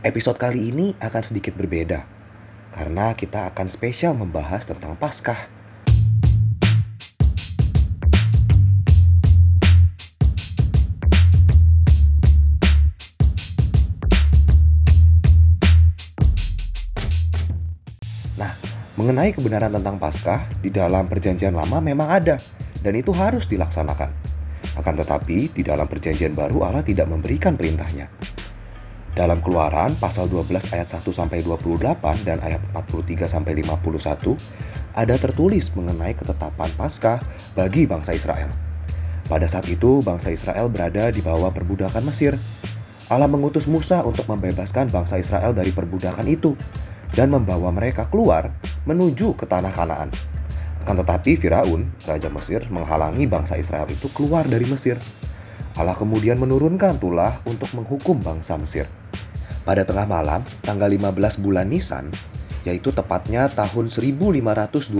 [0.00, 2.08] Episode kali ini akan sedikit berbeda
[2.72, 5.36] karena kita akan spesial membahas tentang Paskah.
[18.40, 18.56] Nah,
[18.96, 22.40] mengenai kebenaran tentang Paskah di dalam Perjanjian Lama memang ada
[22.80, 24.08] dan itu harus dilaksanakan.
[24.80, 28.08] Akan tetapi, di dalam Perjanjian Baru Allah tidak memberikan perintahnya.
[29.20, 31.92] Dalam Keluaran pasal 12 ayat 1 sampai 28
[32.24, 34.32] dan ayat 43 sampai 51
[34.96, 37.20] ada tertulis mengenai ketetapan Paskah
[37.52, 38.48] bagi bangsa Israel.
[39.28, 42.40] Pada saat itu bangsa Israel berada di bawah perbudakan Mesir.
[43.12, 46.56] Allah mengutus Musa untuk membebaskan bangsa Israel dari perbudakan itu
[47.12, 48.56] dan membawa mereka keluar
[48.88, 50.08] menuju ke tanah Kanaan.
[50.80, 54.96] Akan tetapi Firaun, raja Mesir, menghalangi bangsa Israel itu keluar dari Mesir.
[55.76, 58.88] Allah kemudian menurunkan tulah untuk menghukum bangsa Mesir.
[59.70, 62.10] Pada tengah malam, tanggal 15 bulan Nisan,
[62.66, 64.98] yaitu tepatnya tahun 1528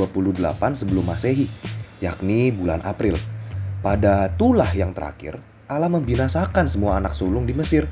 [0.78, 1.50] sebelum Masehi,
[1.98, 3.18] yakni bulan April.
[3.82, 7.90] Pada tulah yang terakhir, Allah membinasakan semua anak sulung di Mesir.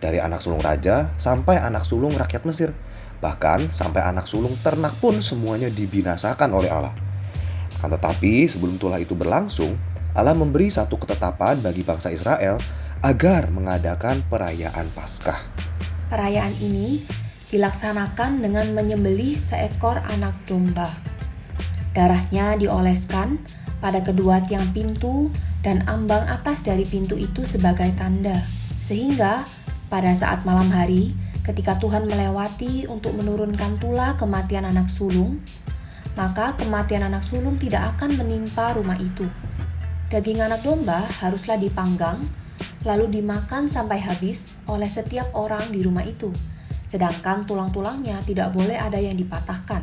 [0.00, 2.72] Dari anak sulung raja sampai anak sulung rakyat Mesir.
[3.20, 6.96] Bahkan sampai anak sulung ternak pun semuanya dibinasakan oleh Allah.
[7.76, 9.76] Akan tetapi sebelum tulah itu berlangsung,
[10.16, 12.56] Allah memberi satu ketetapan bagi bangsa Israel
[13.04, 15.55] agar mengadakan perayaan Paskah.
[16.06, 17.02] Perayaan ini
[17.50, 20.90] dilaksanakan dengan menyembelih seekor anak domba.
[21.94, 23.42] Darahnya dioleskan
[23.78, 25.30] pada kedua tiang pintu
[25.62, 28.42] dan ambang atas dari pintu itu sebagai tanda.
[28.86, 29.46] Sehingga
[29.90, 31.14] pada saat malam hari,
[31.46, 35.38] ketika Tuhan melewati untuk menurunkan tulah kematian anak sulung,
[36.18, 39.26] maka kematian anak sulung tidak akan menimpa rumah itu.
[40.10, 42.22] Daging anak domba haruslah dipanggang,
[42.86, 46.30] lalu dimakan sampai habis oleh setiap orang di rumah itu,
[46.90, 49.82] sedangkan tulang-tulangnya tidak boleh ada yang dipatahkan.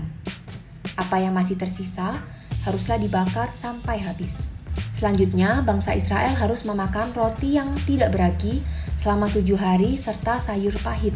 [0.99, 2.21] Apa yang masih tersisa
[2.63, 4.31] haruslah dibakar sampai habis.
[4.95, 8.63] Selanjutnya, bangsa Israel harus memakan roti yang tidak beragi
[8.95, 11.11] selama tujuh hari serta sayur pahit.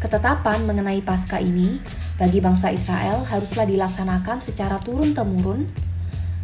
[0.00, 1.76] Ketetapan mengenai Paskah ini
[2.16, 5.68] bagi bangsa Israel haruslah dilaksanakan secara turun-temurun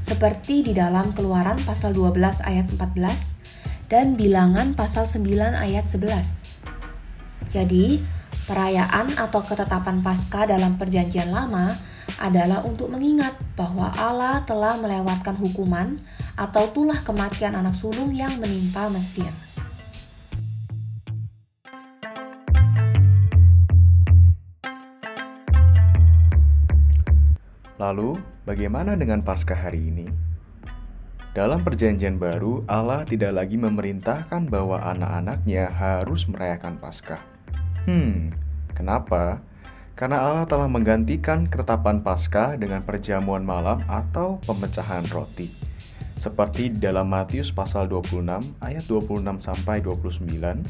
[0.04, 6.43] seperti di dalam Keluaran pasal 12 ayat 14 dan Bilangan pasal 9 ayat 11.
[7.54, 8.02] Jadi,
[8.50, 11.70] perayaan atau ketetapan Paskah dalam Perjanjian Lama
[12.18, 16.02] adalah untuk mengingat bahwa Allah telah melewatkan hukuman
[16.34, 19.30] atau tulah kematian anak sulung yang menimpa Mesir.
[27.78, 30.10] Lalu, bagaimana dengan Paskah hari ini?
[31.38, 37.33] Dalam Perjanjian Baru, Allah tidak lagi memerintahkan bahwa anak-anaknya harus merayakan Paskah.
[37.84, 38.32] Hmm,
[38.72, 39.44] kenapa?
[39.92, 45.52] Karena Allah telah menggantikan ketetapan Paskah dengan perjamuan malam atau pemecahan roti.
[46.16, 50.64] Seperti dalam Matius pasal 26 ayat 26 sampai 29,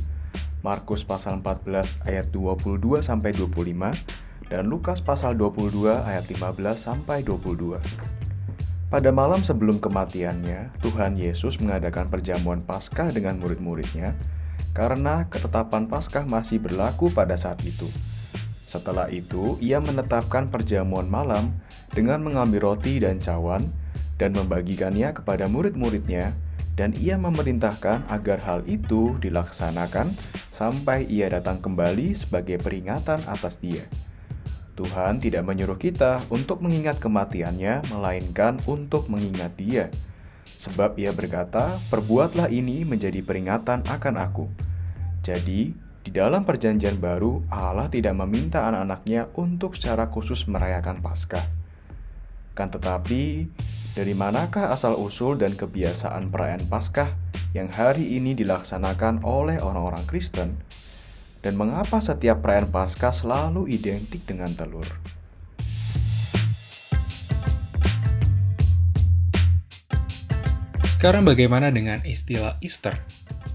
[0.67, 7.79] Markus pasal 14 ayat 22 sampai 25, dan Lukas pasal 22 ayat 15 sampai 22.
[8.91, 14.19] Pada malam sebelum kematiannya, Tuhan Yesus mengadakan perjamuan Paskah dengan murid-muridnya
[14.75, 17.87] karena ketetapan Paskah masih berlaku pada saat itu.
[18.67, 21.55] Setelah itu, ia menetapkan perjamuan malam
[21.95, 23.71] dengan mengambil roti dan cawan
[24.19, 26.35] dan membagikannya kepada murid-muridnya
[26.75, 30.11] dan ia memerintahkan agar hal itu dilaksanakan
[30.51, 33.87] sampai ia datang kembali sebagai peringatan atas dia.
[34.75, 39.87] Tuhan tidak menyuruh kita untuk mengingat kematiannya, melainkan untuk mengingat Dia.
[40.45, 44.47] Sebab Ia berkata, "Perbuatlah ini menjadi peringatan akan Aku."
[45.25, 45.73] Jadi,
[46.05, 51.49] di dalam Perjanjian Baru, Allah tidak meminta anak-anaknya untuk secara khusus merayakan Paskah.
[52.53, 53.49] Kan tetapi,
[53.97, 57.09] dari manakah asal-usul dan kebiasaan perayaan Paskah
[57.57, 60.61] yang hari ini dilaksanakan oleh orang-orang Kristen?
[61.41, 64.85] Dan mengapa setiap perayaan Paskah selalu identik dengan telur?
[71.05, 72.97] Sekarang bagaimana dengan istilah Easter?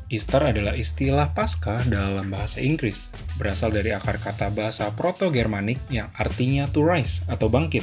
[0.06, 3.10] Easter adalah istilah Paskah dalam bahasa Inggris,
[3.42, 7.82] berasal dari akar kata bahasa Proto-Germanik yang artinya to rise atau bangkit.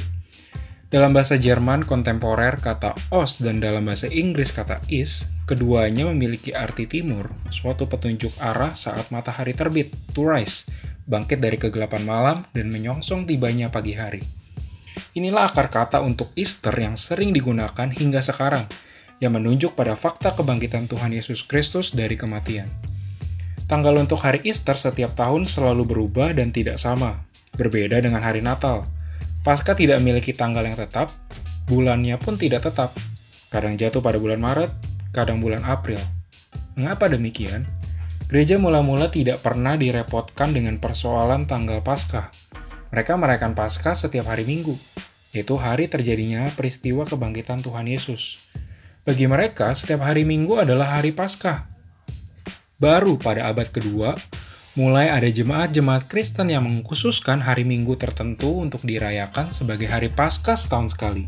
[0.87, 6.87] Dalam bahasa Jerman kontemporer kata os dan dalam bahasa Inggris kata is, keduanya memiliki arti
[6.87, 10.71] timur, suatu petunjuk arah saat matahari terbit, to rise,
[11.11, 14.23] bangkit dari kegelapan malam dan menyongsong tibanya pagi hari.
[15.19, 18.63] Inilah akar kata untuk Easter yang sering digunakan hingga sekarang,
[19.23, 22.69] yang menunjuk pada fakta kebangkitan Tuhan Yesus Kristus dari kematian.
[23.67, 27.27] Tanggal untuk hari Easter setiap tahun selalu berubah dan tidak sama,
[27.59, 28.87] berbeda dengan hari Natal.
[29.43, 31.11] Pasca tidak memiliki tanggal yang tetap,
[31.67, 32.95] bulannya pun tidak tetap.
[33.51, 34.71] Kadang jatuh pada bulan Maret,
[35.11, 35.99] kadang bulan April.
[36.79, 37.65] Mengapa demikian?
[38.27, 42.31] Gereja mula-mula tidak pernah direpotkan dengan persoalan tanggal Paskah.
[42.91, 44.75] Mereka merayakan Paskah setiap hari Minggu,
[45.31, 48.47] yaitu hari terjadinya peristiwa kebangkitan Tuhan Yesus.
[49.06, 51.62] Bagi mereka, setiap hari Minggu adalah hari Paskah.
[52.75, 54.19] Baru pada abad kedua,
[54.75, 60.99] mulai ada jemaat-jemaat Kristen yang mengkhususkan hari Minggu tertentu untuk dirayakan sebagai hari Paskah setahun
[60.99, 61.23] sekali.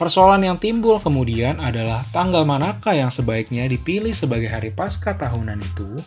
[0.00, 6.00] Persoalan yang timbul kemudian adalah tanggal manakah yang sebaiknya dipilih sebagai hari Paskah tahunan itu?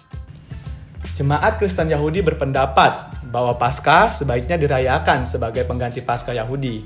[1.13, 2.97] Jemaat Kristen Yahudi berpendapat
[3.29, 6.81] bahwa Paskah sebaiknya dirayakan sebagai pengganti Paskah Yahudi.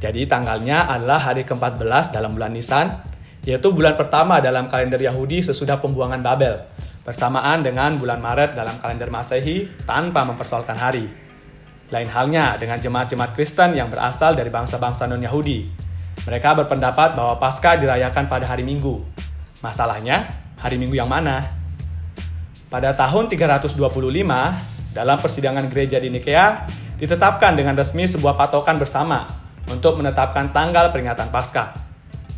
[0.00, 3.12] Jadi tanggalnya adalah hari ke-14 dalam bulan Nisan,
[3.44, 6.64] yaitu bulan pertama dalam kalender Yahudi sesudah pembuangan Babel,
[7.04, 11.04] bersamaan dengan bulan Maret dalam kalender Masehi tanpa mempersoalkan hari.
[11.92, 15.68] Lain halnya dengan jemaat-jemaat Kristen yang berasal dari bangsa-bangsa non-Yahudi,
[16.24, 19.04] mereka berpendapat bahwa Paskah dirayakan pada hari Minggu.
[19.60, 20.24] Masalahnya,
[20.56, 21.44] hari Minggu yang mana?
[22.72, 23.76] Pada tahun 325,
[24.96, 26.64] dalam persidangan gereja di Nikea,
[26.96, 29.28] ditetapkan dengan resmi sebuah patokan bersama
[29.68, 31.83] untuk menetapkan tanggal peringatan Paskah.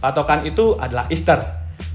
[0.06, 1.42] Patokan itu adalah Easter,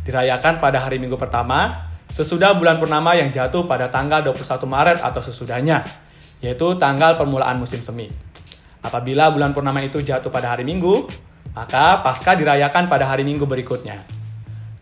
[0.03, 5.23] dirayakan pada hari Minggu pertama, sesudah bulan purnama yang jatuh pada tanggal 21 Maret atau
[5.23, 5.79] sesudahnya,
[6.43, 8.11] yaitu tanggal permulaan musim semi.
[8.83, 11.07] Apabila bulan purnama itu jatuh pada hari Minggu,
[11.55, 14.03] maka pasca dirayakan pada hari Minggu berikutnya.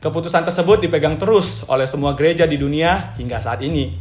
[0.01, 3.93] Keputusan tersebut dipegang terus oleh semua gereja di dunia hingga saat ini.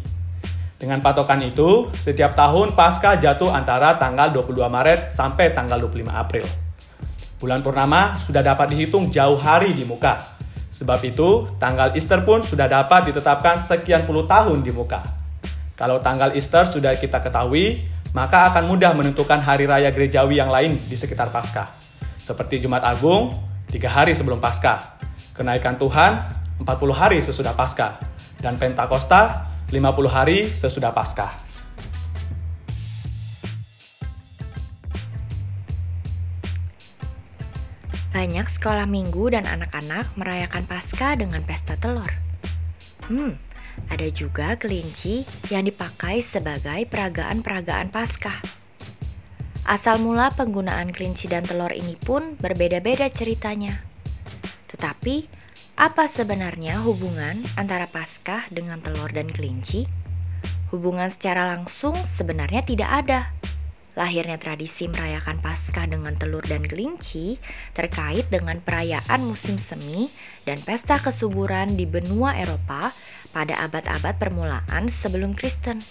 [0.81, 6.68] Dengan patokan itu, setiap tahun pasca jatuh antara tanggal 22 Maret sampai tanggal 25 April.
[7.38, 10.38] Bulan purnama sudah dapat dihitung jauh hari di muka.
[10.75, 15.02] Sebab itu, tanggal Easter pun sudah dapat ditetapkan sekian puluh tahun di muka.
[15.79, 20.75] Kalau tanggal Easter sudah kita ketahui, maka akan mudah menentukan hari raya gerejawi yang lain
[20.75, 21.79] di sekitar Paskah
[22.29, 23.41] seperti Jumat Agung,
[23.73, 25.00] tiga hari sebelum Paskah,
[25.32, 26.20] kenaikan Tuhan,
[26.61, 27.96] 40 hari sesudah Paskah,
[28.44, 31.48] dan Pentakosta, 50 hari sesudah Paskah.
[38.19, 42.11] Banyak sekolah minggu dan anak-anak merayakan Paskah dengan pesta telur.
[43.06, 43.38] Hmm,
[43.87, 45.23] ada juga kelinci
[45.55, 48.35] yang dipakai sebagai peragaan-peragaan Paskah.
[49.70, 53.87] Asal mula penggunaan kelinci dan telur ini pun berbeda-beda ceritanya.
[54.67, 55.31] Tetapi,
[55.79, 59.87] apa sebenarnya hubungan antara Paskah dengan telur dan kelinci?
[60.75, 63.31] Hubungan secara langsung sebenarnya tidak ada.
[63.99, 67.43] Lahirnya tradisi merayakan Paskah dengan telur dan kelinci
[67.75, 70.06] terkait dengan perayaan musim semi
[70.47, 72.95] dan pesta kesuburan di benua Eropa
[73.35, 75.83] pada abad-abad permulaan sebelum Kristen.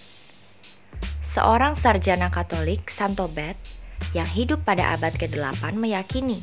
[1.19, 3.59] Seorang sarjana Katolik, Santo Bet,
[4.15, 6.39] yang hidup pada abad ke-8 meyakini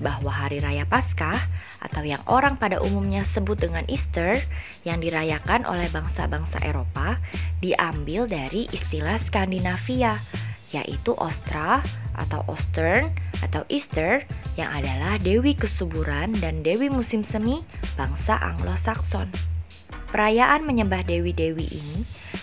[0.00, 1.36] bahwa hari raya Paskah
[1.84, 4.40] atau yang orang pada umumnya sebut dengan Easter
[4.82, 7.20] yang dirayakan oleh bangsa-bangsa Eropa
[7.62, 10.18] diambil dari istilah Skandinavia
[10.72, 11.80] yaitu Ostra
[12.18, 14.26] atau Ostern atau Easter
[14.58, 17.62] yang adalah dewi kesuburan dan dewi musim semi
[17.94, 19.30] bangsa Anglo-Saxon.
[20.08, 21.98] Perayaan menyembah dewi-dewi ini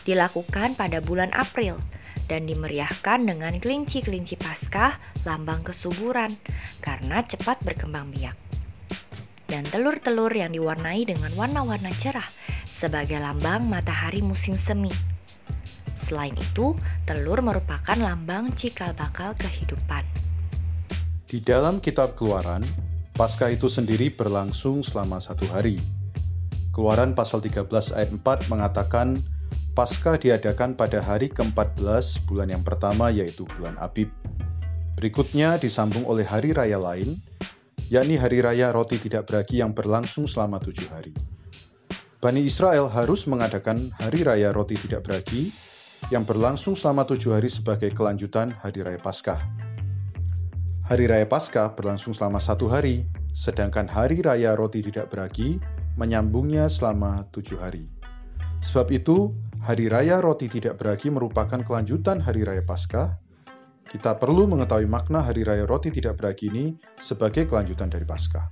[0.05, 1.81] dilakukan pada bulan April
[2.25, 6.33] dan dimeriahkan dengan kelinci-kelinci Paskah lambang kesuburan
[6.81, 8.37] karena cepat berkembang biak.
[9.45, 12.25] Dan telur-telur yang diwarnai dengan warna-warna cerah
[12.65, 15.14] sebagai lambang matahari musim semi.
[16.05, 16.77] Selain itu,
[17.09, 20.05] telur merupakan lambang cikal bakal kehidupan.
[21.25, 22.61] Di dalam kitab keluaran,
[23.17, 25.81] Paskah itu sendiri berlangsung selama satu hari,
[26.75, 29.15] Keluaran pasal 13 ayat 4 mengatakan
[29.79, 34.11] Paskah diadakan pada hari ke-14 bulan yang pertama yaitu bulan Abib.
[34.99, 37.15] Berikutnya disambung oleh hari raya lain,
[37.87, 41.15] yakni hari raya roti tidak beragi yang berlangsung selama tujuh hari.
[42.19, 45.55] Bani Israel harus mengadakan hari raya roti tidak beragi
[46.13, 49.41] yang berlangsung selama tujuh hari sebagai kelanjutan hari raya Paskah.
[50.85, 55.57] Hari raya Paskah berlangsung selama satu hari, sedangkan hari raya roti tidak beragi
[55.97, 57.89] menyambungnya selama tujuh hari.
[58.65, 59.31] Sebab itu,
[59.65, 63.17] Hari Raya Roti Tidak Beragi merupakan kelanjutan Hari Raya Paskah.
[63.85, 68.49] Kita perlu mengetahui makna Hari Raya Roti Tidak Beragi ini sebagai kelanjutan dari Paskah.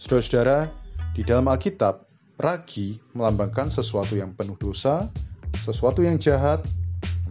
[0.00, 0.68] Saudara-saudara,
[1.12, 2.04] di dalam Alkitab,
[2.40, 5.08] ragi melambangkan sesuatu yang penuh dosa,
[5.64, 6.60] sesuatu yang jahat,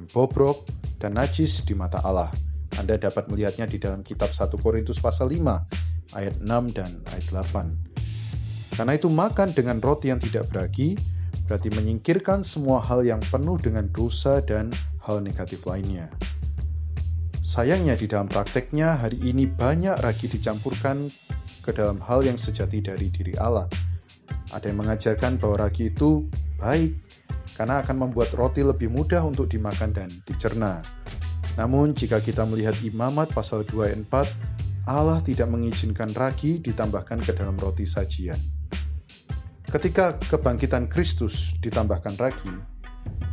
[0.09, 0.65] bobrok,
[0.97, 2.33] dan najis di mata Allah.
[2.81, 8.73] Anda dapat melihatnya di dalam kitab 1 Korintus pasal 5 ayat 6 dan ayat 8.
[8.73, 10.97] Karena itu makan dengan roti yang tidak beragi
[11.45, 14.73] berarti menyingkirkan semua hal yang penuh dengan dosa dan
[15.05, 16.09] hal negatif lainnya.
[17.45, 21.11] Sayangnya di dalam prakteknya hari ini banyak ragi dicampurkan
[21.61, 23.69] ke dalam hal yang sejati dari diri Allah.
[24.49, 26.25] Ada yang mengajarkan bahwa ragi itu
[26.57, 26.95] baik
[27.53, 30.81] karena akan membuat roti lebih mudah untuk dimakan dan dicerna.
[31.53, 37.31] Namun jika kita melihat imamat pasal 2 ayat 4, Allah tidak mengizinkan ragi ditambahkan ke
[37.37, 38.39] dalam roti sajian.
[39.69, 42.53] Ketika kebangkitan Kristus ditambahkan ragi,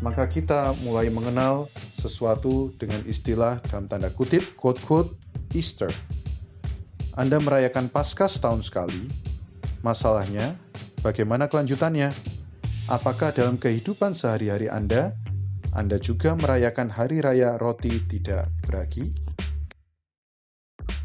[0.00, 5.12] maka kita mulai mengenal sesuatu dengan istilah dalam tanda kutip, quote-quote,
[5.52, 5.90] Easter.
[7.19, 9.11] Anda merayakan Paskah setahun sekali,
[9.85, 10.57] masalahnya
[11.04, 12.14] bagaimana kelanjutannya?
[12.90, 15.14] Apakah dalam kehidupan sehari-hari Anda,
[15.70, 19.14] Anda juga merayakan hari raya roti tidak beragi?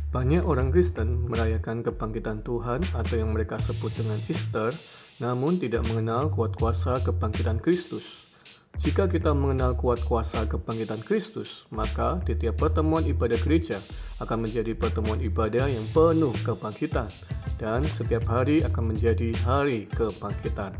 [0.09, 4.73] Banyak orang Kristen merayakan kebangkitan Tuhan atau yang mereka sebut dengan Easter,
[5.21, 8.33] namun tidak mengenal kuat kuasa kebangkitan Kristus.
[8.81, 13.77] Jika kita mengenal kuat kuasa kebangkitan Kristus, maka di tiap pertemuan ibadah gereja
[14.25, 17.13] akan menjadi pertemuan ibadah yang penuh kebangkitan,
[17.61, 20.73] dan setiap hari akan menjadi hari kebangkitan.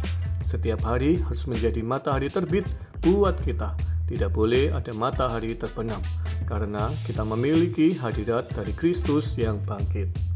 [0.46, 2.70] Setiap hari harus menjadi matahari terbit
[3.02, 3.74] buat kita.
[4.06, 5.98] Tidak boleh ada matahari terbenam,
[6.46, 10.35] karena kita memiliki hadirat dari Kristus yang bangkit.